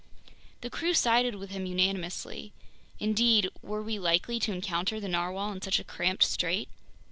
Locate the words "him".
1.51-1.67